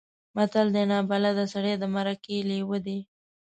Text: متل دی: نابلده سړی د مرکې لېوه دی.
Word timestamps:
متل 0.35 0.67
دی: 0.75 0.83
نابلده 0.91 1.45
سړی 1.53 1.73
د 1.77 1.83
مرکې 1.95 2.37
لېوه 2.49 2.77
دی. 2.85 2.99